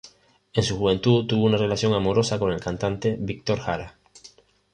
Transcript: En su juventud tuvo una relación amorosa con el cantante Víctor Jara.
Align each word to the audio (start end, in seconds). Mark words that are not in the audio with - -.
En 0.53 0.63
su 0.63 0.79
juventud 0.79 1.27
tuvo 1.27 1.45
una 1.45 1.57
relación 1.59 1.93
amorosa 1.93 2.39
con 2.39 2.51
el 2.51 2.59
cantante 2.59 3.17
Víctor 3.19 3.59
Jara. 3.59 3.97